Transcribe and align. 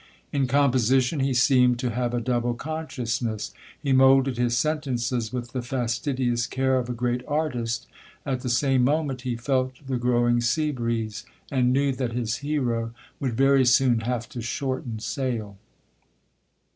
In 0.31 0.47
composition, 0.47 1.19
he 1.19 1.35
seemed 1.35 1.77
to 1.77 1.91
have 1.91 2.15
a 2.15 2.19
double 2.19 2.55
consciousness; 2.55 3.53
he 3.79 3.93
moulded 3.93 4.35
his 4.35 4.57
sentences 4.57 5.31
with 5.31 5.51
the 5.51 5.61
fastidious 5.61 6.47
care 6.47 6.79
of 6.79 6.89
a 6.89 6.93
great 6.93 7.21
artist; 7.27 7.85
at 8.25 8.41
the 8.41 8.49
same 8.49 8.83
moment 8.83 9.21
he 9.21 9.35
felt 9.35 9.73
the 9.85 9.97
growing 9.97 10.41
sea 10.41 10.71
breeze, 10.71 11.23
and 11.51 11.71
knew 11.71 11.91
that 11.91 12.13
his 12.13 12.37
hero 12.37 12.95
would 13.19 13.33
very 13.37 13.63
soon 13.63 13.99
have 13.99 14.27
to 14.29 14.41
shorten 14.41 14.97
sail. 14.97 15.59